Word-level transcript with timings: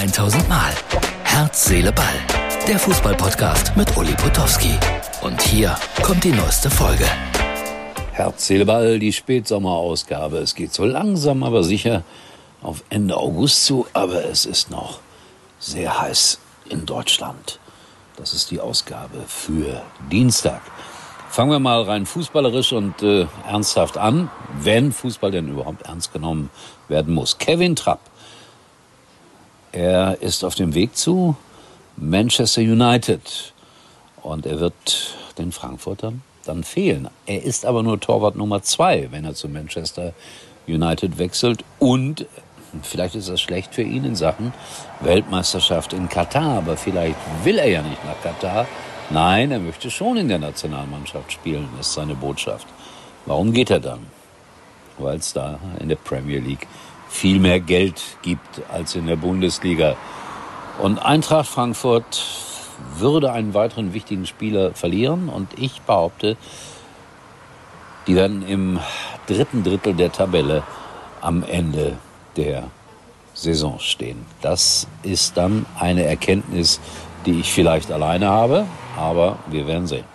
1000 0.00 0.48
Mal. 0.48 0.72
Herz, 1.24 1.66
Seele, 1.66 1.92
Ball. 1.92 2.06
Der 2.66 2.78
Fußballpodcast 2.78 3.76
mit 3.76 3.94
Uli 3.98 4.14
Potowski. 4.14 4.72
Und 5.20 5.42
hier 5.42 5.76
kommt 6.02 6.24
die 6.24 6.32
neueste 6.32 6.70
Folge. 6.70 7.04
Herz, 8.12 8.46
Seele, 8.46 8.64
Ball, 8.64 8.98
die 8.98 9.12
Spätsommerausgabe. 9.12 10.38
Es 10.38 10.54
geht 10.54 10.72
so 10.72 10.86
langsam, 10.86 11.42
aber 11.42 11.62
sicher 11.64 12.02
auf 12.62 12.82
Ende 12.88 13.14
August 13.14 13.66
zu, 13.66 13.86
aber 13.92 14.24
es 14.24 14.46
ist 14.46 14.70
noch 14.70 15.00
sehr 15.58 16.00
heiß 16.00 16.38
in 16.70 16.86
Deutschland. 16.86 17.60
Das 18.16 18.32
ist 18.32 18.50
die 18.50 18.60
Ausgabe 18.60 19.22
für 19.26 19.82
Dienstag. 20.10 20.62
Fangen 21.28 21.50
wir 21.50 21.58
mal 21.58 21.82
rein 21.82 22.06
fußballerisch 22.06 22.72
und 22.72 23.02
äh, 23.02 23.26
ernsthaft 23.46 23.98
an, 23.98 24.30
wenn 24.62 24.92
Fußball 24.92 25.30
denn 25.30 25.48
überhaupt 25.48 25.82
ernst 25.82 26.14
genommen 26.14 26.48
werden 26.88 27.12
muss. 27.12 27.36
Kevin 27.36 27.76
Trapp, 27.76 28.00
er 29.72 30.20
ist 30.20 30.44
auf 30.44 30.54
dem 30.54 30.74
Weg 30.74 30.96
zu 30.96 31.36
Manchester 31.96 32.60
United 32.60 33.52
und 34.22 34.46
er 34.46 34.60
wird 34.60 35.14
den 35.38 35.52
Frankfurtern 35.52 36.22
dann 36.44 36.64
fehlen. 36.64 37.08
Er 37.26 37.42
ist 37.42 37.66
aber 37.66 37.82
nur 37.82 38.00
Torwart 38.00 38.36
Nummer 38.36 38.62
zwei, 38.62 39.08
wenn 39.10 39.24
er 39.24 39.34
zu 39.34 39.48
Manchester 39.48 40.12
United 40.66 41.18
wechselt 41.18 41.64
und 41.78 42.26
Vielleicht 42.82 43.16
ist 43.16 43.28
das 43.28 43.40
schlecht 43.40 43.74
für 43.74 43.82
ihn 43.82 44.04
in 44.04 44.14
Sachen 44.14 44.52
Weltmeisterschaft 45.00 45.92
in 45.92 46.08
Katar, 46.08 46.58
aber 46.58 46.76
vielleicht 46.76 47.16
will 47.42 47.58
er 47.58 47.68
ja 47.68 47.82
nicht 47.82 48.04
nach 48.04 48.20
Katar. 48.22 48.66
Nein, 49.10 49.50
er 49.50 49.58
möchte 49.58 49.90
schon 49.90 50.16
in 50.16 50.28
der 50.28 50.38
Nationalmannschaft 50.38 51.32
spielen, 51.32 51.68
ist 51.80 51.94
seine 51.94 52.14
Botschaft. 52.14 52.68
Warum 53.26 53.52
geht 53.52 53.70
er 53.70 53.80
dann? 53.80 54.06
Weil 54.98 55.16
es 55.16 55.32
da 55.32 55.58
in 55.80 55.88
der 55.88 55.96
Premier 55.96 56.38
League 56.38 56.68
viel 57.10 57.40
mehr 57.40 57.60
Geld 57.60 58.00
gibt 58.22 58.62
als 58.72 58.94
in 58.94 59.06
der 59.06 59.16
Bundesliga. 59.16 59.96
Und 60.80 60.98
Eintracht 60.98 61.48
Frankfurt 61.48 62.24
würde 62.96 63.32
einen 63.32 63.52
weiteren 63.52 63.92
wichtigen 63.92 64.26
Spieler 64.26 64.72
verlieren 64.72 65.28
und 65.28 65.58
ich 65.58 65.82
behaupte, 65.82 66.36
die 68.06 68.14
werden 68.14 68.46
im 68.46 68.78
dritten 69.26 69.62
Drittel 69.62 69.94
der 69.94 70.12
Tabelle 70.12 70.62
am 71.20 71.42
Ende 71.42 71.98
der 72.36 72.68
Saison 73.34 73.78
stehen. 73.78 74.24
Das 74.40 74.86
ist 75.02 75.36
dann 75.36 75.66
eine 75.78 76.04
Erkenntnis, 76.04 76.80
die 77.26 77.40
ich 77.40 77.52
vielleicht 77.52 77.92
alleine 77.92 78.28
habe, 78.28 78.66
aber 78.96 79.38
wir 79.48 79.66
werden 79.66 79.86
sehen. 79.86 80.09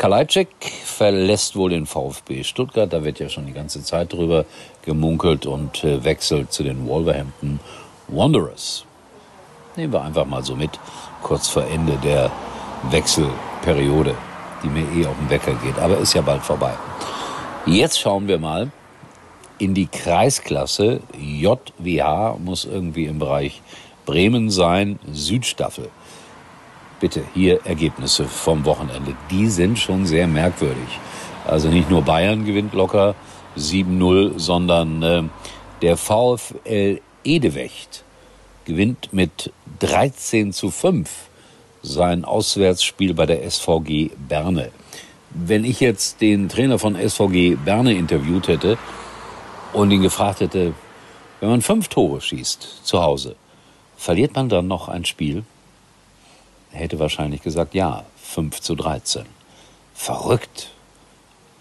Kalajdzic 0.00 0.48
verlässt 0.82 1.56
wohl 1.56 1.68
den 1.68 1.84
VfB 1.84 2.42
Stuttgart, 2.42 2.90
da 2.90 3.04
wird 3.04 3.20
ja 3.20 3.28
schon 3.28 3.44
die 3.44 3.52
ganze 3.52 3.82
Zeit 3.82 4.10
drüber 4.14 4.46
gemunkelt 4.80 5.44
und 5.44 5.84
äh, 5.84 6.02
wechselt 6.02 6.54
zu 6.54 6.62
den 6.62 6.88
Wolverhampton 6.88 7.60
Wanderers. 8.08 8.86
Nehmen 9.76 9.92
wir 9.92 10.02
einfach 10.02 10.24
mal 10.24 10.42
so 10.42 10.56
mit, 10.56 10.70
kurz 11.22 11.48
vor 11.48 11.66
Ende 11.66 11.98
der 12.02 12.30
Wechselperiode, 12.88 14.14
die 14.62 14.68
mir 14.68 14.90
eh 14.90 15.06
auf 15.06 15.18
den 15.18 15.28
Wecker 15.28 15.52
geht, 15.62 15.78
aber 15.78 15.98
ist 15.98 16.14
ja 16.14 16.22
bald 16.22 16.40
vorbei. 16.40 16.72
Jetzt 17.66 18.00
schauen 18.00 18.26
wir 18.26 18.38
mal, 18.38 18.70
in 19.58 19.74
die 19.74 19.86
Kreisklasse. 19.86 21.02
JWH 21.18 22.38
muss 22.38 22.64
irgendwie 22.64 23.04
im 23.04 23.18
Bereich 23.18 23.60
Bremen 24.06 24.48
sein, 24.48 24.98
Südstaffel. 25.12 25.90
Bitte, 27.00 27.22
hier 27.34 27.64
Ergebnisse 27.64 28.24
vom 28.26 28.64
Wochenende. 28.64 29.14
Die 29.30 29.48
sind 29.48 29.78
schon 29.78 30.06
sehr 30.06 30.26
merkwürdig. 30.26 30.98
Also 31.46 31.68
nicht 31.68 31.90
nur 31.90 32.02
Bayern 32.02 32.44
gewinnt 32.44 32.74
locker 32.74 33.14
7-0, 33.56 34.38
sondern 34.38 35.02
äh, 35.02 35.22
der 35.82 35.96
VfL 35.96 37.00
Edewecht 37.24 38.04
gewinnt 38.64 39.12
mit 39.12 39.52
13 39.80 40.52
zu 40.52 40.70
5 40.70 41.10
sein 41.82 42.24
Auswärtsspiel 42.24 43.14
bei 43.14 43.24
der 43.24 43.50
SVG 43.50 44.10
Berne. 44.28 44.70
Wenn 45.30 45.64
ich 45.64 45.80
jetzt 45.80 46.20
den 46.20 46.48
Trainer 46.48 46.78
von 46.78 46.96
SVG 46.96 47.56
Berne 47.64 47.94
interviewt 47.94 48.48
hätte, 48.48 48.76
und 49.72 49.90
ihn 49.90 50.02
gefragt 50.02 50.40
hätte, 50.40 50.74
wenn 51.40 51.50
man 51.50 51.62
fünf 51.62 51.88
Tore 51.88 52.20
schießt 52.20 52.84
zu 52.84 53.02
Hause, 53.02 53.36
verliert 53.96 54.34
man 54.34 54.48
dann 54.48 54.68
noch 54.68 54.88
ein 54.88 55.04
Spiel? 55.04 55.44
Er 56.72 56.80
hätte 56.80 56.98
wahrscheinlich 56.98 57.42
gesagt, 57.42 57.74
ja, 57.74 58.04
5 58.22 58.60
zu 58.60 58.74
13. 58.74 59.24
Verrückt. 59.94 60.70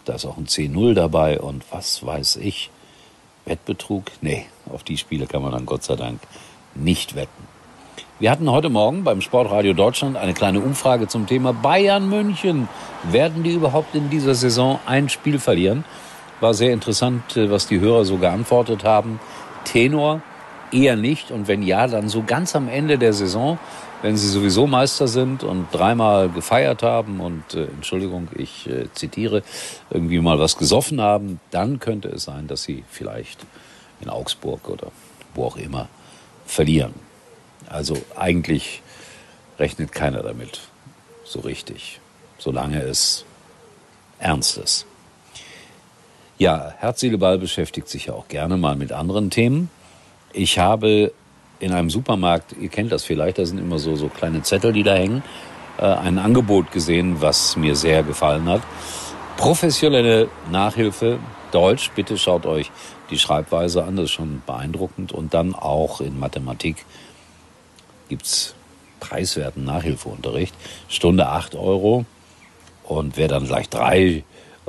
Da 0.05 0.13
ist 0.15 0.25
auch 0.25 0.37
ein 0.37 0.47
10-0 0.47 0.93
dabei 0.93 1.39
und 1.39 1.63
was 1.71 2.05
weiß 2.05 2.37
ich. 2.37 2.69
Wettbetrug? 3.45 4.05
Nee, 4.21 4.45
auf 4.71 4.83
die 4.83 4.97
Spiele 4.97 5.25
kann 5.25 5.41
man 5.41 5.51
dann 5.51 5.65
Gott 5.65 5.83
sei 5.83 5.95
Dank 5.95 6.21
nicht 6.75 7.15
wetten. 7.15 7.47
Wir 8.19 8.31
hatten 8.31 8.51
heute 8.51 8.69
Morgen 8.69 9.03
beim 9.03 9.21
Sportradio 9.21 9.73
Deutschland 9.73 10.17
eine 10.17 10.33
kleine 10.33 10.59
Umfrage 10.59 11.07
zum 11.07 11.25
Thema 11.25 11.53
Bayern 11.53 12.09
München. 12.09 12.67
Werden 13.03 13.43
die 13.43 13.53
überhaupt 13.53 13.95
in 13.95 14.09
dieser 14.09 14.35
Saison 14.35 14.79
ein 14.85 15.09
Spiel 15.09 15.39
verlieren? 15.39 15.85
War 16.41 16.53
sehr 16.53 16.73
interessant, 16.73 17.37
äh, 17.37 17.49
was 17.49 17.67
die 17.67 17.79
Hörer 17.79 18.05
so 18.05 18.17
geantwortet 18.17 18.83
haben. 18.83 19.19
Tenor 19.63 20.21
eher 20.71 20.95
nicht 20.95 21.31
und 21.31 21.47
wenn 21.47 21.63
ja, 21.63 21.87
dann 21.87 22.09
so 22.09 22.23
ganz 22.23 22.55
am 22.55 22.67
Ende 22.69 22.97
der 22.97 23.13
Saison, 23.13 23.57
wenn 24.01 24.15
sie 24.15 24.29
sowieso 24.29 24.67
Meister 24.67 25.07
sind 25.07 25.43
und 25.43 25.67
dreimal 25.71 26.29
gefeiert 26.29 26.83
haben 26.83 27.19
und 27.19 27.53
äh, 27.53 27.65
Entschuldigung, 27.65 28.29
ich 28.35 28.67
äh, 28.69 28.87
zitiere, 28.93 29.43
irgendwie 29.89 30.19
mal 30.19 30.39
was 30.39 30.57
gesoffen 30.57 31.01
haben, 31.01 31.39
dann 31.51 31.79
könnte 31.79 32.09
es 32.09 32.23
sein, 32.23 32.47
dass 32.47 32.63
sie 32.63 32.83
vielleicht 32.89 33.45
in 34.01 34.09
Augsburg 34.09 34.69
oder 34.69 34.91
wo 35.33 35.45
auch 35.45 35.57
immer 35.57 35.89
verlieren. 36.45 36.93
Also 37.67 37.97
eigentlich 38.15 38.81
rechnet 39.59 39.91
keiner 39.91 40.23
damit 40.23 40.61
so 41.25 41.41
richtig, 41.41 41.99
solange 42.37 42.81
es 42.81 43.25
ernst 44.17 44.57
ist. 44.57 44.85
Ja, 46.37 46.73
Herz, 46.77 47.01
Seele, 47.01 47.17
Ball 47.17 47.37
beschäftigt 47.37 47.89
sich 47.89 48.05
ja 48.05 48.13
auch 48.13 48.29
gerne 48.29 48.55
mal 48.55 48.77
mit 48.77 48.93
anderen 48.93 49.29
Themen. 49.29 49.69
Ich 50.33 50.59
habe 50.59 51.11
in 51.59 51.73
einem 51.73 51.89
Supermarkt, 51.89 52.55
ihr 52.59 52.69
kennt 52.69 52.91
das 52.91 53.03
vielleicht, 53.03 53.37
da 53.37 53.45
sind 53.45 53.57
immer 53.57 53.79
so, 53.79 53.95
so 53.95 54.07
kleine 54.07 54.43
Zettel, 54.43 54.73
die 54.73 54.83
da 54.83 54.93
hängen, 54.93 55.23
äh, 55.77 55.85
ein 55.85 56.17
Angebot 56.17 56.71
gesehen, 56.71 57.21
was 57.21 57.55
mir 57.55 57.75
sehr 57.75 58.03
gefallen 58.03 58.47
hat. 58.47 58.61
Professionelle 59.37 60.29
Nachhilfe, 60.51 61.19
Deutsch, 61.51 61.91
bitte 61.95 62.17
schaut 62.17 62.45
euch 62.45 62.71
die 63.09 63.17
Schreibweise 63.17 63.83
an, 63.83 63.95
das 63.95 64.05
ist 64.05 64.11
schon 64.11 64.41
beeindruckend. 64.45 65.11
Und 65.11 65.33
dann 65.33 65.55
auch 65.55 66.01
in 66.01 66.19
Mathematik 66.19 66.85
gibt's 68.07 68.53
preiswerten 68.99 69.63
Nachhilfeunterricht. 69.65 70.53
Stunde 70.87 71.27
acht 71.27 71.55
Euro. 71.55 72.05
Und 72.83 73.17
wer 73.17 73.27
dann 73.27 73.45
gleich 73.45 73.69
drei 73.69 74.23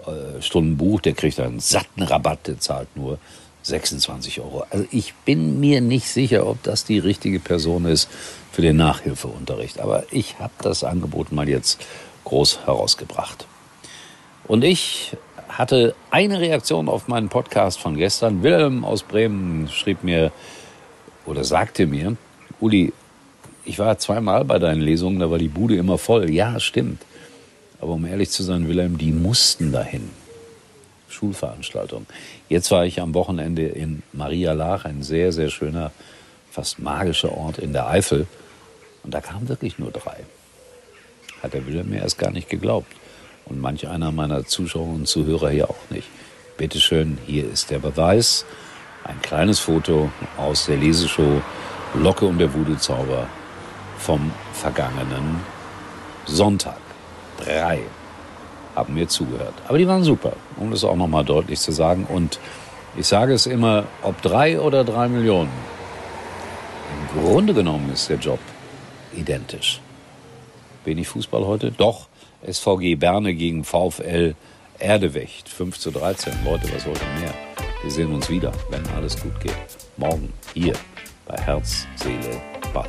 äh, 0.07 0.41
Stunden 0.41 0.77
Buch, 0.77 1.01
der 1.01 1.15
kriegt 1.15 1.41
einen 1.41 1.61
satten 1.61 2.03
Rabatt, 2.03 2.47
der 2.47 2.61
zahlt 2.61 2.89
nur 2.97 3.19
26 3.63 4.41
Euro. 4.41 4.65
Also 4.71 4.87
ich 4.91 5.15
bin 5.25 5.61
mir 5.61 5.81
nicht 5.81 6.09
sicher, 6.09 6.47
ob 6.47 6.63
das 6.63 6.85
die 6.85 6.99
richtige 6.99 7.41
Person 7.41 7.85
ist 7.85 8.09
für 8.53 8.63
den 8.63 8.77
Nachhilfeunterricht. 8.77 9.81
Aber 9.81 10.05
ich 10.11 10.39
habe 10.39 10.53
das 10.63 10.85
Angebot 10.85 11.33
mal 11.33 11.49
jetzt 11.49 11.85
groß 12.25 12.67
herausgebracht. 12.67 13.47
Und 14.47 14.65
ich 14.65 15.17
hatte 15.49 15.95
eine 16.11 16.41
Reaktion 16.41 16.89
auf 16.89 17.09
meinen 17.09 17.29
Podcast 17.29 17.79
von 17.81 17.97
gestern. 17.97 18.43
Wilhelm 18.43 18.85
aus 18.85 19.03
Bremen 19.03 19.69
schrieb 19.69 20.05
mir 20.05 20.33
oder 21.27 21.45
sagte 21.45 21.87
mir, 21.87 22.17
Uli, 22.61 22.93
ich 23.65 23.79
war 23.79 23.99
zweimal 23.99 24.45
bei 24.45 24.59
deinen 24.59 24.81
Lesungen, 24.81 25.21
da 25.21 25.31
war 25.31 25.39
die 25.39 25.49
Bude 25.49 25.77
immer 25.77 25.99
voll. 25.99 26.31
Ja, 26.31 26.59
stimmt. 26.61 27.03
Aber 27.81 27.93
um 27.93 28.05
ehrlich 28.07 28.31
zu 28.31 28.43
sein, 28.43 28.69
Wilhelm, 28.69 28.99
die 28.99 29.13
mussten 29.13 29.73
dahin. 29.73 30.11
Schulveranstaltung. 31.11 32.07
Jetzt 32.49 32.71
war 32.71 32.87
ich 32.87 33.01
am 33.01 33.15
Wochenende 33.15 33.67
in 33.67 34.03
Maria 34.13 34.53
Lach, 34.53 34.85
ein 34.85 35.03
sehr, 35.03 35.33
sehr 35.33 35.51
schöner, 35.51 35.93
fast 36.51 36.79
magischer 36.79 37.33
Ort 37.33 37.59
in 37.59 37.73
der 37.73 37.89
Eifel. 37.89 38.27
Und 39.03 39.15
da 39.15 39.21
kamen 39.21 39.49
wirklich 39.49 39.79
nur 39.79 39.91
drei. 39.91 40.25
Hat 41.43 41.55
der 41.55 41.67
Wilhelm 41.67 41.91
mir 41.91 42.03
erst 42.03 42.19
gar 42.19 42.31
nicht 42.31 42.49
geglaubt. 42.49 42.93
Und 43.47 43.61
manch 43.61 43.89
einer 43.89 44.13
meiner 44.13 44.45
Zuschauer 44.47 44.95
und 44.95 45.09
Zuhörer 45.09 45.51
hier 45.51 45.69
auch 45.71 45.91
nicht. 45.91 46.09
Bitteschön, 46.57 47.19
hier 47.27 47.51
ist 47.51 47.71
der 47.71 47.79
Beweis. 47.79 48.45
Ein 49.05 49.21
kleines 49.23 49.59
Foto 49.59 50.11
aus 50.37 50.67
der 50.67 50.77
Leseshow 50.77 51.41
Locke 51.95 52.27
und 52.27 52.39
der 52.39 52.53
Voodoo-Zauber 52.53 53.27
vom 53.99 54.31
vergangenen 54.53 55.41
Sonntag 56.27 56.77
drei 57.39 57.81
haben 58.75 58.95
mir 58.95 59.09
zugehört. 59.09 59.55
Aber 59.69 59.79
die 59.79 59.87
waren 59.87 60.05
super, 60.05 60.33
um 60.57 60.71
das 60.71 60.85
auch 60.85 60.97
nochmal 60.97 61.25
deutlich 61.25 61.61
zu 61.61 61.73
sagen. 61.73 62.07
Und 62.09 62.39
ich 62.97 63.07
sage 63.07 63.33
es 63.33 63.47
immer, 63.47 63.85
ob 64.03 64.21
drei 64.23 64.61
oder 64.61 64.85
drei 64.85 65.09
Millionen, 65.09 65.51
im 67.15 67.23
Grunde 67.23 67.55
genommen 67.55 67.91
ist 67.93 68.09
der 68.09 68.19
Job 68.19 68.41
identisch. 69.15 69.81
Wenig 70.85 71.09
Fußball 71.09 71.47
heute? 71.47 71.73
Doch, 71.73 72.09
SVG 72.47 72.97
Berne 72.97 73.35
gegen 73.35 73.65
VfL 73.65 74.35
Erdewecht. 74.79 75.49
5 75.49 75.79
zu 75.79 75.91
13. 75.91 76.33
Leute, 76.45 76.73
was 76.75 76.87
wollt 76.87 77.01
ihr 77.01 77.21
mehr? 77.21 77.35
Wir 77.83 77.91
sehen 77.91 78.13
uns 78.13 78.29
wieder, 78.31 78.53
wenn 78.71 78.87
alles 78.97 79.21
gut 79.21 79.39
geht. 79.41 79.55
Morgen 79.97 80.33
hier 80.55 80.75
bei 81.27 81.37
Herz, 81.37 81.87
Seele, 81.97 82.41
Ball. 82.73 82.89